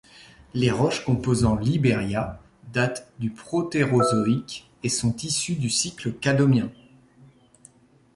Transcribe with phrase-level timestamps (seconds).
[0.55, 2.39] Les roches composant l'Iberia
[2.73, 6.71] datent du Protérozoïque et sont issues du cycle cadomien.